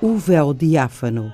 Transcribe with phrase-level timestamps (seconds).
[0.00, 1.32] O véu diáfano.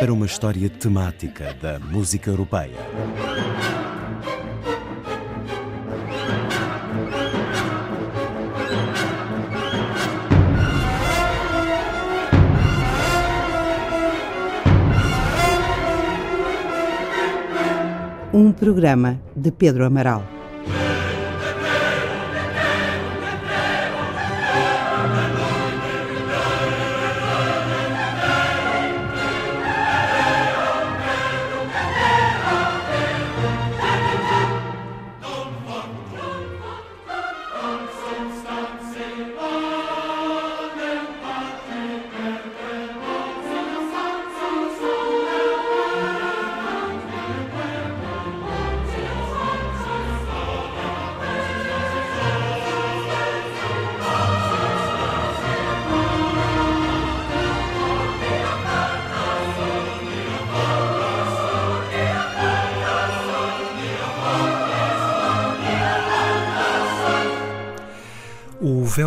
[0.00, 2.78] Para uma história temática da música europeia.
[18.32, 20.33] Um programa de Pedro Amaral.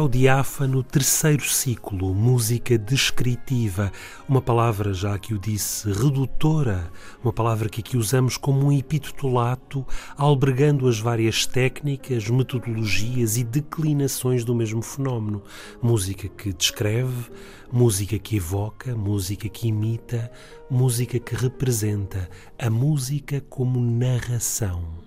[0.07, 3.91] O diáfano, terceiro ciclo, música descritiva,
[4.25, 6.89] uma palavra, já que o disse, redutora,
[7.21, 9.85] uma palavra que aqui usamos como um epitolato,
[10.15, 15.43] albergando as várias técnicas, metodologias e declinações do mesmo fenómeno.
[15.81, 17.29] Música que descreve,
[17.69, 20.31] música que evoca, música que imita,
[20.71, 25.06] música que representa, a música como narração.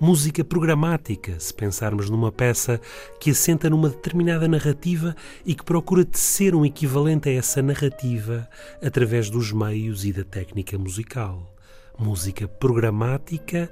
[0.00, 2.80] Música programática, se pensarmos numa peça
[3.20, 8.48] que assenta numa determinada narrativa e que procura tecer um equivalente a essa narrativa
[8.82, 11.54] através dos meios e da técnica musical.
[11.98, 13.70] Música programática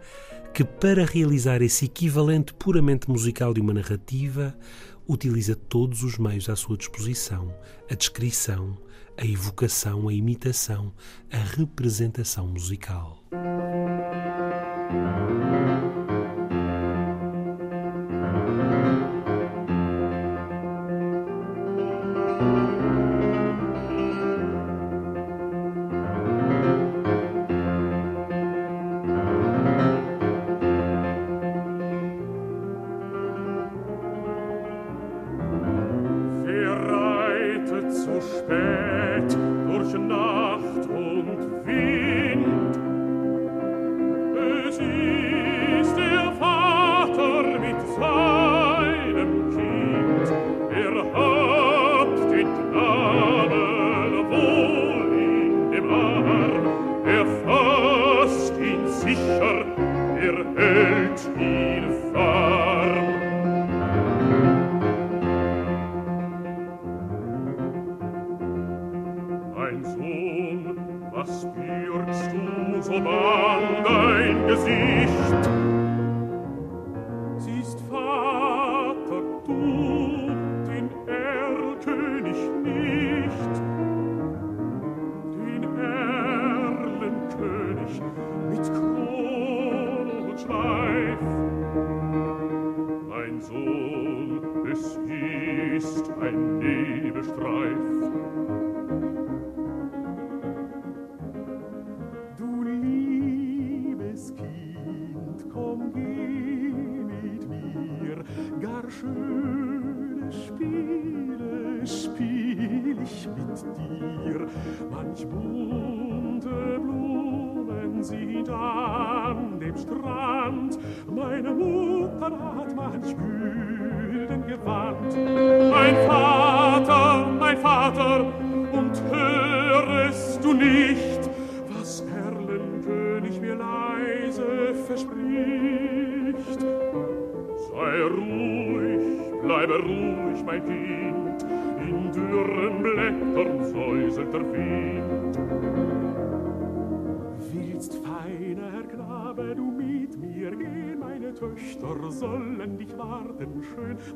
[0.53, 4.57] que, para realizar esse equivalente puramente musical de uma narrativa,
[5.07, 7.55] utiliza todos os meios à sua disposição:
[7.91, 8.77] a descrição,
[9.17, 10.93] a evocação, a imitação,
[11.31, 13.23] a representação musical.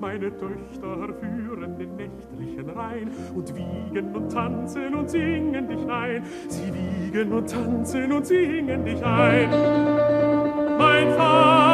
[0.01, 6.25] Meine Töchter führen den nächtlichen Rhein und wiegen und tanzen und singen dich ein.
[6.49, 9.51] Sie wiegen und tanzen und singen dich ein.
[10.79, 11.70] Mein Vater,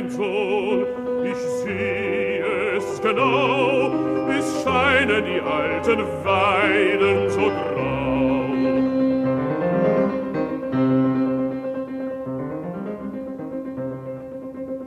[0.00, 0.86] scheint schon,
[1.24, 3.92] ich sehe es genau,
[4.28, 7.80] es scheinen die alten Weiden so grau.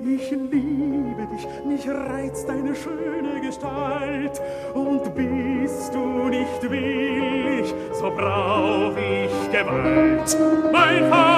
[0.06, 4.42] Ich liebe dich, mich reizt deine schöne Gestalt,
[4.74, 10.38] und bist du nicht willig, so brauch ich Gewalt.
[10.72, 11.33] Mein Vater!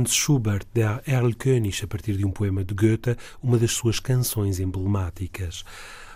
[0.00, 4.58] Franz Schubert dá Erlkönig, a partir de um poema de Goethe, uma das suas canções
[4.58, 5.62] emblemáticas.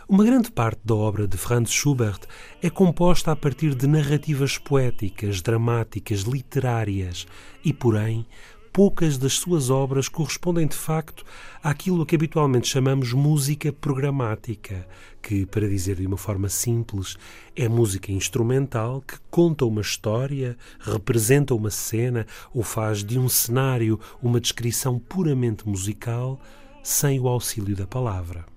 [0.08, 2.20] Uma grande parte da obra de Franz Schubert
[2.62, 7.26] é composta a partir de narrativas poéticas, dramáticas, literárias
[7.62, 8.26] e, porém,
[8.72, 11.22] poucas das suas obras correspondem de facto
[11.62, 14.88] àquilo que habitualmente chamamos música programática,
[15.24, 17.16] que, para dizer de uma forma simples,
[17.56, 23.98] é música instrumental que conta uma história, representa uma cena ou faz de um cenário
[24.22, 26.38] uma descrição puramente musical
[26.82, 28.53] sem o auxílio da palavra.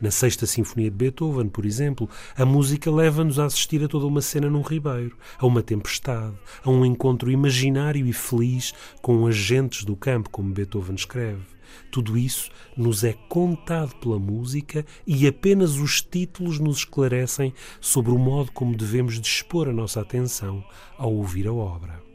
[0.00, 4.20] Na Sexta Sinfonia de Beethoven, por exemplo, a música leva-nos a assistir a toda uma
[4.20, 9.96] cena num ribeiro, a uma tempestade, a um encontro imaginário e feliz com agentes do
[9.96, 11.54] campo, como Beethoven escreve.
[11.90, 18.18] Tudo isso nos é contado pela música e apenas os títulos nos esclarecem sobre o
[18.18, 20.64] modo como devemos dispor a nossa atenção
[20.98, 22.13] ao ouvir a obra.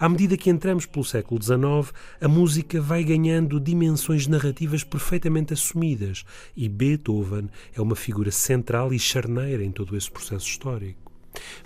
[0.00, 6.24] À medida que entramos pelo século XIX, a música vai ganhando dimensões narrativas perfeitamente assumidas
[6.56, 11.10] e Beethoven é uma figura central e charneira em todo esse processo histórico.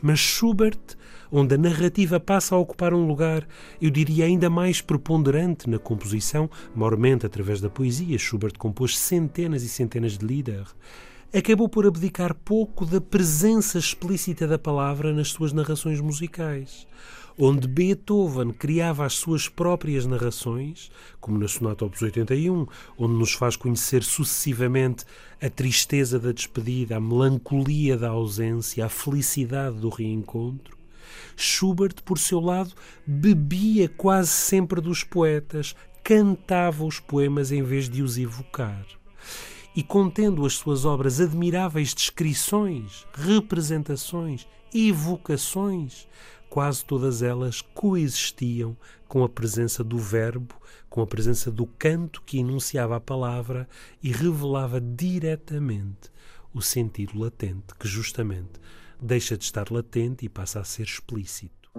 [0.00, 0.80] Mas Schubert,
[1.30, 3.46] onde a narrativa passa a ocupar um lugar,
[3.78, 9.68] eu diria ainda mais preponderante na composição, maiormente através da poesia, Schubert compôs centenas e
[9.68, 10.64] centenas de Lieder,
[11.34, 16.86] acabou por abdicar pouco da presença explícita da palavra nas suas narrações musicais
[17.38, 20.90] onde Beethoven criava as suas próprias narrações,
[21.20, 22.66] como na Sonata Opus 81,
[22.98, 25.04] onde nos faz conhecer sucessivamente
[25.40, 30.76] a tristeza da despedida, a melancolia da ausência, a felicidade do reencontro.
[31.36, 32.72] Schubert, por seu lado,
[33.06, 38.84] bebia quase sempre dos poetas, cantava os poemas em vez de os evocar
[39.74, 46.06] e contendo as suas obras admiráveis descrições, representações, evocações,
[46.52, 48.76] quase todas elas coexistiam
[49.08, 50.54] com a presença do verbo,
[50.90, 53.66] com a presença do canto que enunciava a palavra
[54.02, 56.10] e revelava diretamente
[56.52, 58.60] o sentido latente, que justamente
[59.00, 61.70] deixa de estar latente e passa a ser explícito.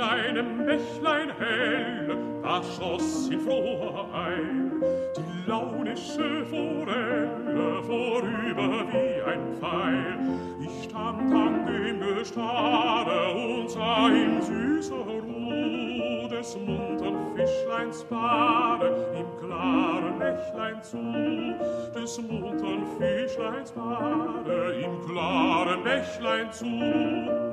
[0.00, 4.70] In einem Bächlein hell, da schoss in froher Eil
[5.14, 10.18] die launische Forelle vorüber wie ein Pfeil.
[10.58, 19.46] Ich stand an dem Gestade und sah in süßer Ruhe des muntern Fischleins Bade im
[19.46, 21.60] klaren Bächlein zu,
[21.94, 27.49] des muntern Fischleins Bade im klaren Bächlein zu.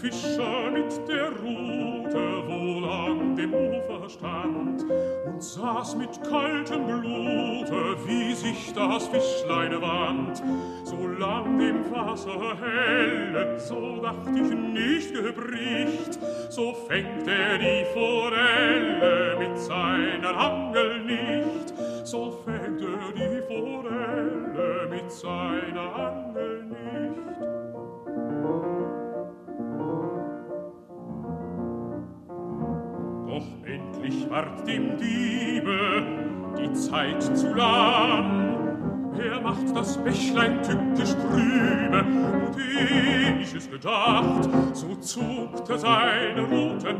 [0.00, 4.82] Fischer mit der Rute wohl an dem Ufer stand
[5.26, 10.42] und saß mit kaltem Blute, wie sich das Fischlein wand.
[10.84, 19.36] So lang dem Wasser helle, so dacht ich nicht gebricht, so fängt er die Forelle
[19.38, 26.19] mit seiner Angel nicht, so fängt er die Forelle mit seiner Angel
[34.30, 36.02] ward dem Diebe
[36.56, 38.56] die Zeit zu lang.
[39.18, 42.04] Er macht das Bächlein tückisch trübe,
[42.46, 46.96] und eh ich es gedacht, so zuckte seine Ruten,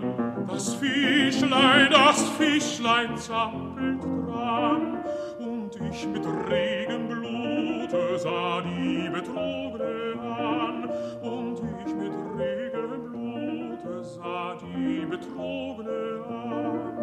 [0.49, 4.99] das Fischlein, das Fischlein zappelt dran,
[5.38, 10.90] und ich mit regem Blute sah die Betrogene an,
[11.22, 17.00] und ich mit regem Blute sah die Betrogene an.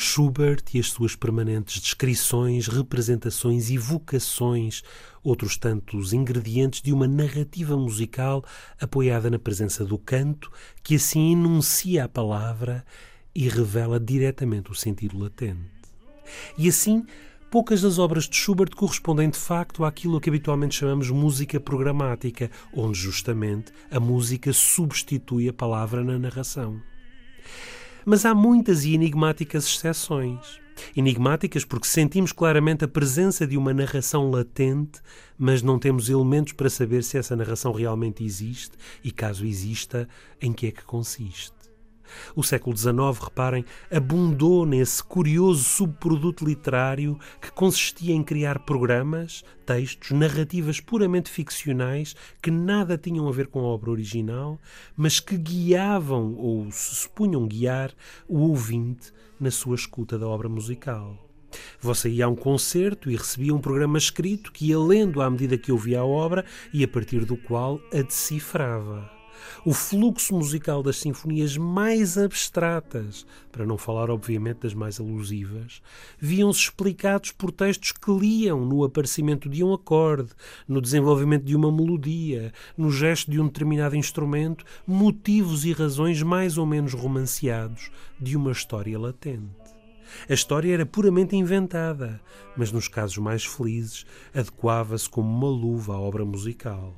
[0.00, 4.84] Schubert e as suas permanentes descrições, representações, evocações,
[5.24, 8.44] outros tantos ingredientes de uma narrativa musical
[8.80, 10.52] apoiada na presença do canto,
[10.84, 12.86] que assim enuncia a palavra
[13.34, 15.68] e revela diretamente o sentido latente.
[16.56, 17.04] E assim,
[17.50, 22.96] poucas das obras de Schubert correspondem de facto àquilo que habitualmente chamamos música programática, onde
[22.96, 26.80] justamente a música substitui a palavra na narração.
[28.10, 30.58] Mas há muitas e enigmáticas exceções.
[30.96, 35.02] Enigmáticas porque sentimos claramente a presença de uma narração latente,
[35.36, 40.08] mas não temos elementos para saber se essa narração realmente existe e, caso exista,
[40.40, 41.57] em que é que consiste.
[42.34, 50.10] O século XIX, reparem, abundou nesse curioso subproduto literário que consistia em criar programas, textos,
[50.10, 54.58] narrativas puramente ficcionais que nada tinham a ver com a obra original,
[54.96, 57.92] mas que guiavam ou se supunham guiar
[58.28, 61.28] o ouvinte na sua escuta da obra musical.
[61.80, 65.56] Você ia a um concerto e recebia um programa escrito que ia lendo à medida
[65.56, 69.17] que ouvia a obra e a partir do qual a decifrava
[69.64, 75.82] o fluxo musical das sinfonias mais abstratas, para não falar, obviamente, das mais alusivas,
[76.18, 80.30] viam-se explicados por textos que liam no aparecimento de um acorde,
[80.66, 86.58] no desenvolvimento de uma melodia, no gesto de um determinado instrumento, motivos e razões mais
[86.58, 87.90] ou menos romanceados
[88.20, 89.68] de uma história latente.
[90.28, 92.20] A história era puramente inventada,
[92.56, 96.94] mas nos casos mais felizes adequava-se como uma luva à obra musical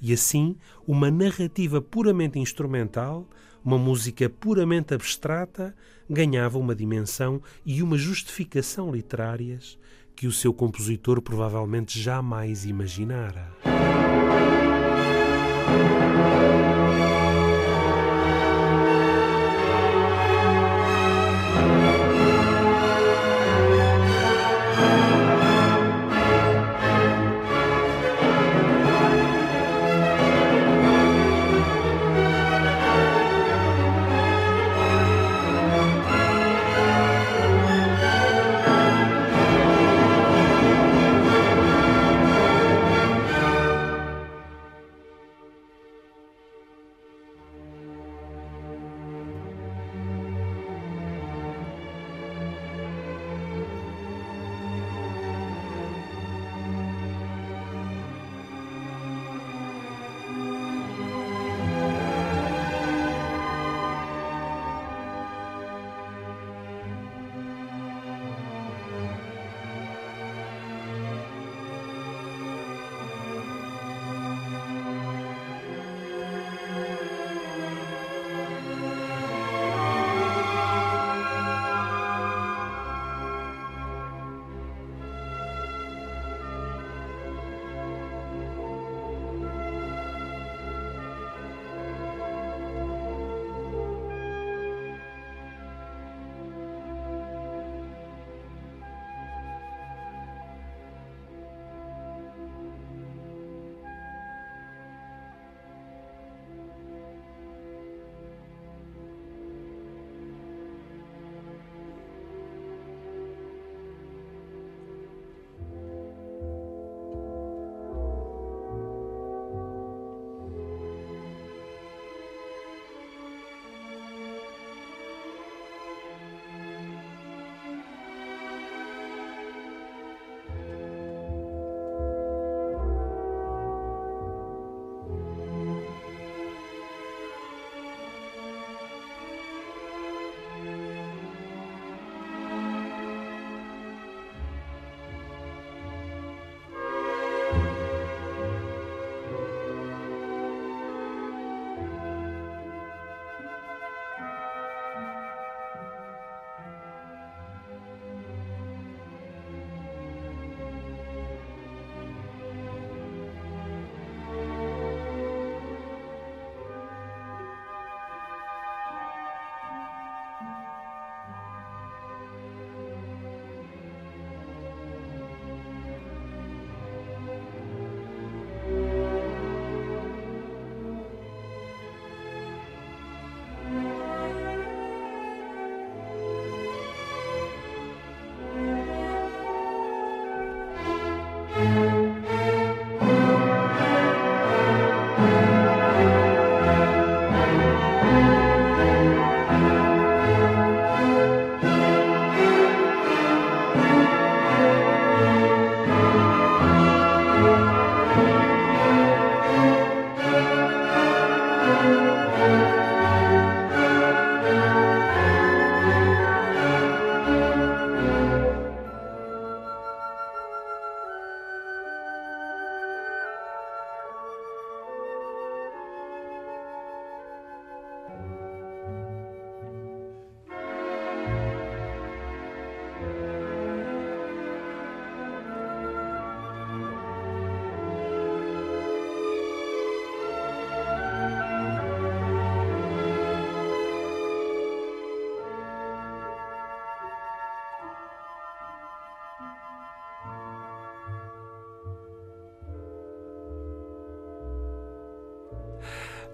[0.00, 3.28] e assim uma narrativa puramente instrumental,
[3.64, 5.74] uma música puramente abstrata,
[6.08, 9.78] ganhava uma dimensão e uma justificação literárias
[10.16, 13.50] que o seu compositor provavelmente jamais imaginara.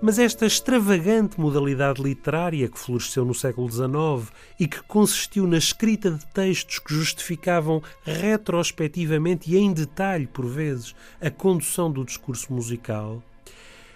[0.06, 6.12] Mas esta extravagante modalidade literária que floresceu no século XIX e que consistiu na escrita
[6.12, 13.20] de textos que justificavam retrospectivamente e em detalhe, por vezes, a condução do discurso musical,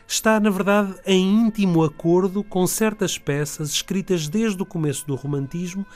[0.04, 5.86] está, na verdade, em íntimo acordo com certas peças escritas desde o começo do Romantismo,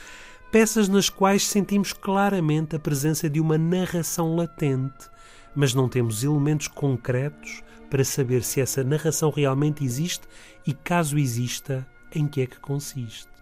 [0.53, 5.11] peças nas quais sentimos claramente a presença de uma narração latente,
[5.55, 10.27] mas não temos elementos concretos para saber se essa narração realmente existe
[10.67, 13.35] e, caso exista, em que é que consiste.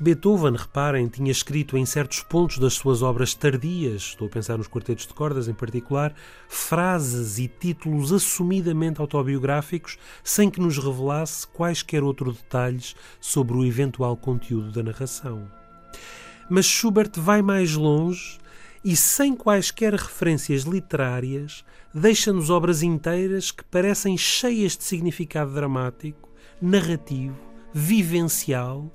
[0.00, 4.68] Beethoven, reparem, tinha escrito em certos pontos das suas obras tardias, estou a pensar nos
[4.68, 6.14] quartetos de cordas em particular,
[6.48, 14.16] frases e títulos assumidamente autobiográficos, sem que nos revelasse quaisquer outros detalhes sobre o eventual
[14.16, 15.50] conteúdo da narração.
[16.48, 18.38] Mas Schubert vai mais longe
[18.84, 26.28] e, sem quaisquer referências literárias, deixa-nos obras inteiras que parecem cheias de significado dramático,
[26.60, 27.36] narrativo,
[27.72, 28.90] vivencial,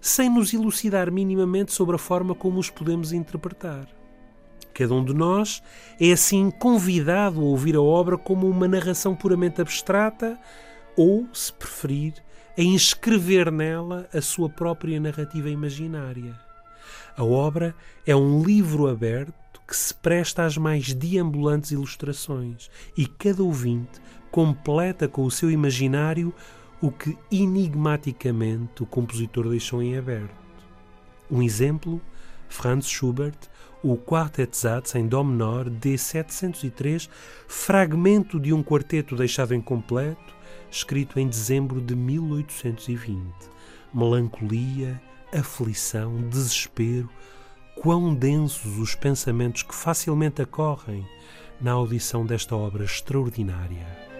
[0.00, 3.88] sem nos elucidar minimamente sobre a forma como os podemos interpretar.
[4.74, 5.62] Cada um de nós
[6.00, 10.38] é assim convidado a ouvir a obra como uma narração puramente abstrata
[10.96, 12.14] ou, se preferir,
[12.58, 16.43] a inscrever nela a sua própria narrativa imaginária.
[17.16, 17.74] A obra
[18.04, 24.00] é um livro aberto que se presta às mais deambulantes ilustrações e cada ouvinte
[24.30, 26.34] completa com o seu imaginário
[26.80, 30.34] o que enigmaticamente o compositor deixou em aberto.
[31.30, 32.00] Um exemplo,
[32.48, 33.38] Franz Schubert,
[33.82, 37.08] o Quartet Satz em Dó menor D 703,
[37.46, 40.34] fragmento de um quarteto deixado incompleto,
[40.70, 43.22] escrito em dezembro de 1820.
[43.94, 45.00] Melancolia,
[45.34, 47.08] aflição, desespero,
[47.76, 51.06] quão densos os pensamentos que facilmente ocorrem
[51.60, 54.13] na audição desta obra extraordinária.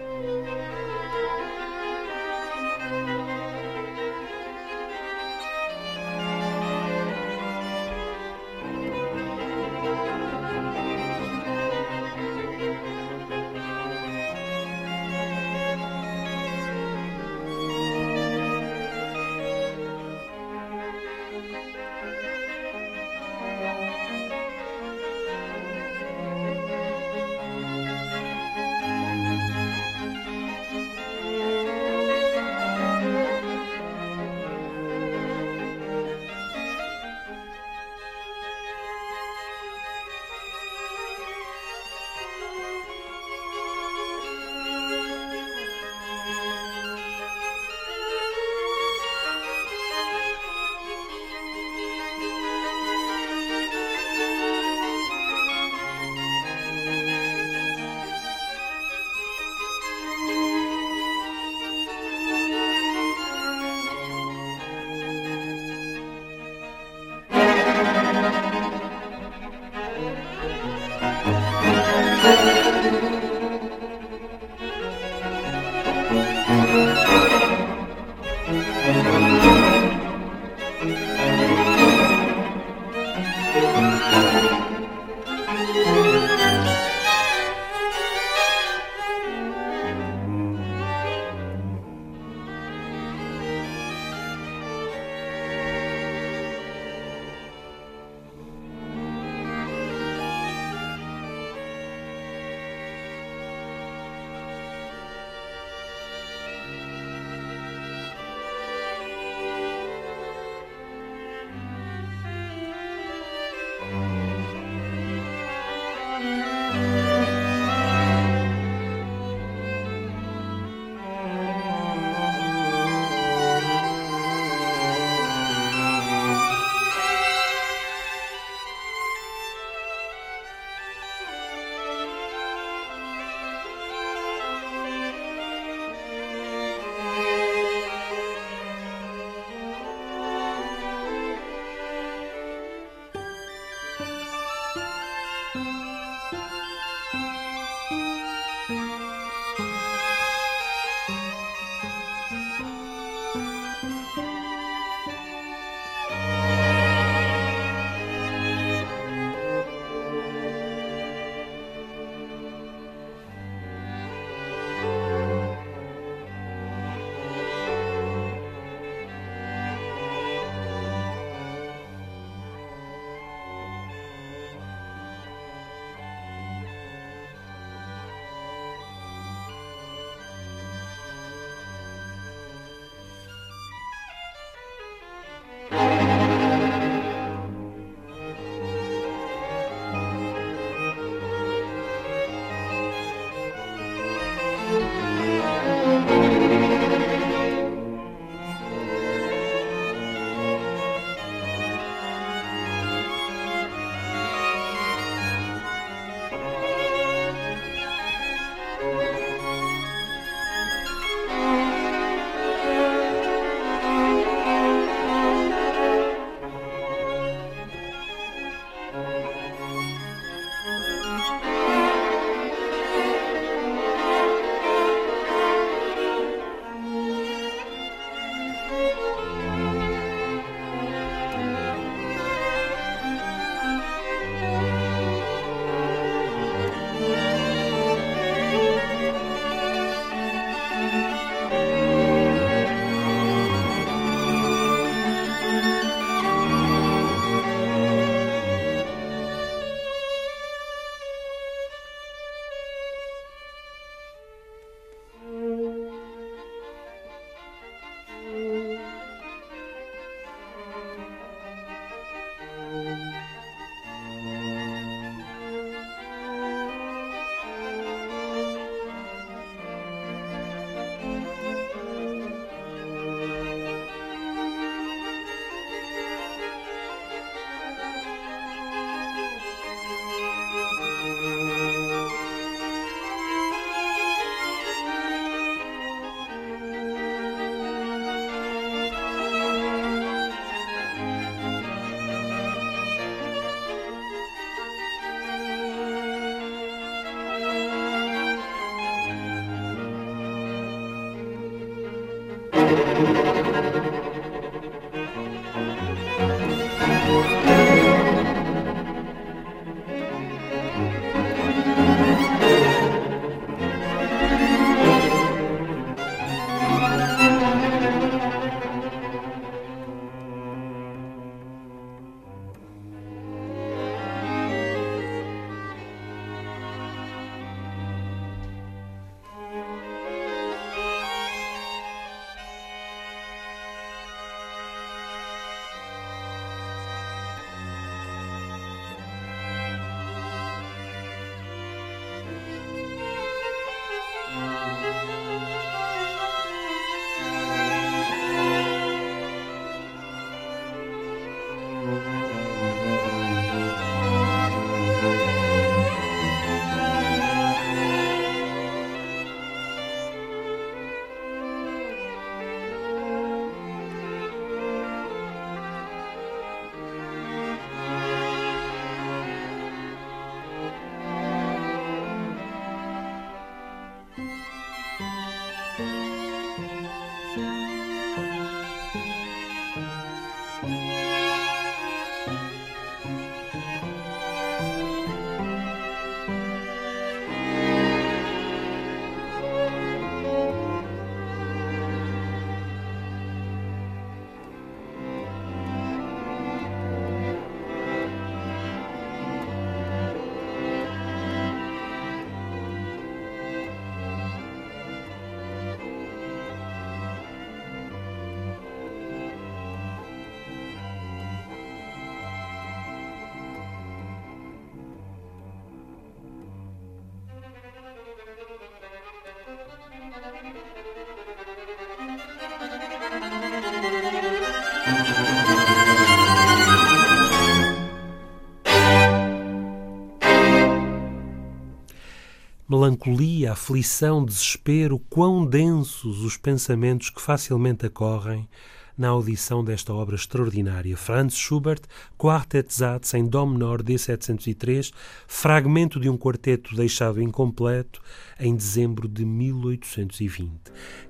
[432.75, 438.49] Melancolia, aflição, desespero, quão densos os pensamentos que facilmente acorrem
[438.97, 440.97] na audição desta obra extraordinária.
[440.97, 441.81] Franz Schubert,
[442.17, 444.91] Quartet Satz em Dó menor D703,
[445.25, 448.01] fragmento de um quarteto deixado incompleto
[448.37, 450.51] em dezembro de 1820.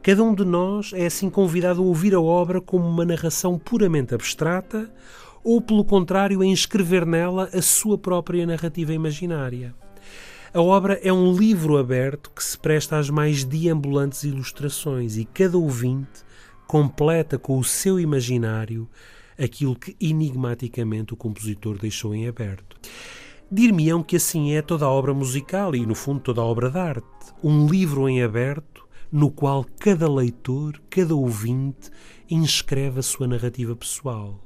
[0.04, 4.14] Cada um de nós é assim convidado a ouvir a obra como uma narração puramente
[4.14, 4.92] abstrata
[5.44, 9.76] ou, pelo contrário, a inscrever nela a sua própria narrativa imaginária.
[10.56, 15.58] A obra é um livro aberto que se presta às mais deambulantes ilustrações e cada
[15.58, 16.24] ouvinte
[16.66, 18.88] completa com o seu imaginário
[19.38, 22.78] aquilo que enigmaticamente o compositor deixou em aberto.
[23.52, 26.80] Dir-me-ão que assim é toda a obra musical e, no fundo, toda a obra de
[26.80, 27.06] arte.
[27.44, 31.92] Um livro em aberto no qual cada leitor, cada ouvinte,
[32.30, 34.40] inscreve a sua narrativa pessoal.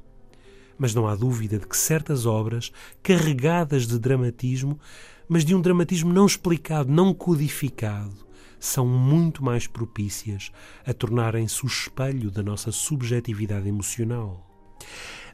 [0.76, 2.72] Mas não há dúvida de que certas obras,
[3.04, 4.80] carregadas de dramatismo,
[5.30, 8.28] mas de um dramatismo não explicado, não codificado,
[8.60, 10.52] são muito mais propícias
[10.86, 14.46] a tornarem-se o espelho da nossa subjetividade emocional.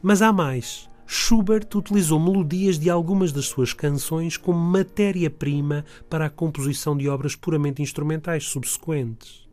[0.03, 0.89] Mas há mais.
[1.07, 7.35] Schubert utilizou melodias de algumas das suas canções como matéria-prima para a composição de obras
[7.35, 9.47] puramente instrumentais subsequentes.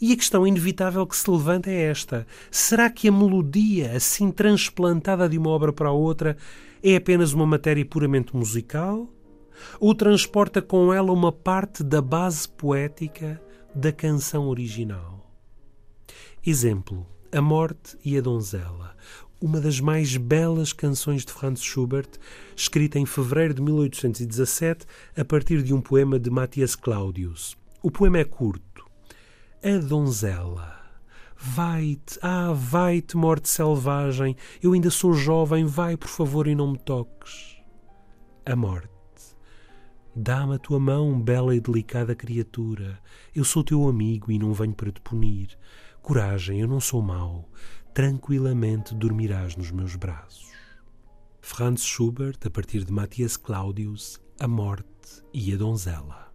[0.00, 5.28] E a questão inevitável que se levanta é esta: será que a melodia, assim transplantada
[5.28, 6.36] de uma obra para a outra,
[6.82, 9.12] é apenas uma matéria puramente musical?
[9.80, 13.40] Ou transporta com ela uma parte da base poética
[13.74, 15.30] da canção original.
[16.44, 18.96] Exemplo: A Morte e a Donzela,
[19.40, 22.10] uma das mais belas canções de Franz Schubert,
[22.56, 27.56] escrita em fevereiro de 1817 a partir de um poema de Matthias Claudius.
[27.82, 28.84] O poema é curto.
[29.62, 30.76] A Donzela.
[31.40, 36.78] Vai-te, ah, vai-te, morte selvagem, eu ainda sou jovem, vai, por favor, e não me
[36.78, 37.56] toques.
[38.44, 38.97] A morte.
[40.20, 42.98] Dá-me a tua mão, bela e delicada criatura.
[43.32, 45.56] Eu sou teu amigo e não venho para te punir.
[46.02, 47.48] Coragem, eu não sou mau.
[47.94, 50.50] Tranquilamente dormirás nos meus braços.
[51.40, 56.32] Franz Schubert, a partir de Matthias Claudius, A Morte e a Donzela.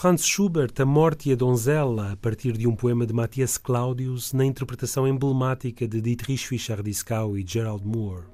[0.00, 4.32] Franz Schubert, A Morte e a Donzela, a partir de um poema de Matthias Claudius,
[4.32, 8.24] na interpretação emblemática de Dietrich Fischer-Dieskau e Gerald Moore.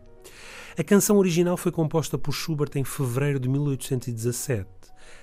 [0.79, 4.69] A canção original foi composta por Schubert em fevereiro de 1817.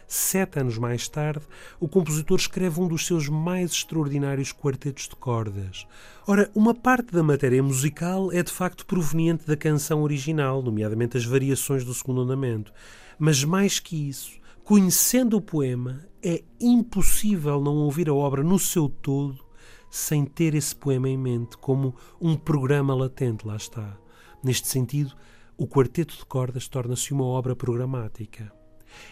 [0.06, 1.46] Sete anos mais tarde,
[1.80, 5.88] o compositor escreve um dos seus mais extraordinários quartetos de cordas.
[6.28, 11.24] Ora, uma parte da matéria musical é de facto proveniente da canção original, nomeadamente as
[11.24, 12.74] variações do segundo andamento.
[13.18, 18.88] Mas mais que isso, Conhecendo o poema, é impossível não ouvir a obra no seu
[18.88, 19.44] todo
[19.92, 23.98] sem ter esse poema em mente, como um programa latente, lá está.
[24.42, 25.14] Neste sentido,
[25.58, 28.54] o Quarteto de Cordas torna-se uma obra programática.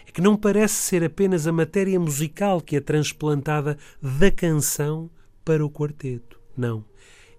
[0.06, 5.10] É que não parece ser apenas a matéria musical que é transplantada da canção
[5.44, 6.40] para o quarteto.
[6.56, 6.82] Não.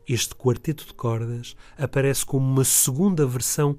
[0.08, 3.76] Este quarteto de cordas aparece como uma segunda versão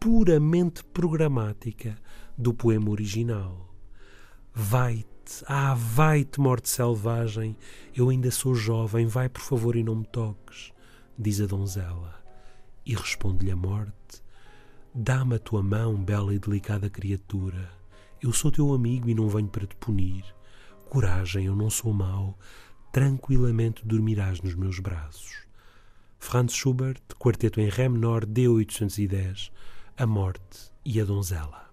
[0.00, 1.96] puramente programática
[2.36, 3.65] do poema original.
[4.58, 7.54] Vai-te, ah, vai-te, morte selvagem,
[7.94, 10.72] eu ainda sou jovem, vai por favor e não me toques,
[11.18, 12.14] diz a donzela.
[12.86, 14.22] E responde-lhe a morte:
[14.94, 17.70] Dá-me a tua mão, bela e delicada criatura.
[18.22, 20.24] Eu sou teu amigo e não venho para te punir.
[20.88, 22.38] Coragem, eu não sou mau.
[22.90, 25.46] Tranquilamente dormirás nos meus braços.
[26.18, 29.50] Franz Schubert, quarteto em Ré menor, D810,
[29.98, 31.66] A Morte e a Donzela.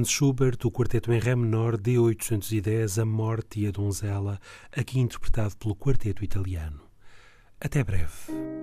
[0.00, 4.40] Franz Schubert, o quarteto em Ré menor, D810, A Morte e a Donzela,
[4.74, 6.80] aqui interpretado pelo quarteto italiano.
[7.60, 8.59] Até breve.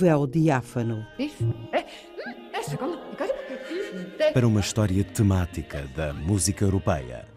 [0.00, 1.06] Véu diáfano.
[4.32, 7.28] Para uma história temática da música europeia.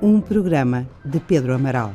[0.00, 1.94] Um programa de Pedro Amaral.